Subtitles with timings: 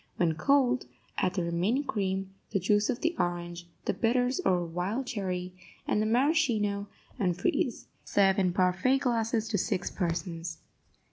[0.17, 0.87] When cold,
[1.19, 5.53] add the remaining cream, the juice of the orange, the bitters or wild cherry,
[5.87, 6.87] and the maraschino,
[7.19, 7.85] and freeze.
[8.03, 10.57] Serve in parfait glasses to six persons.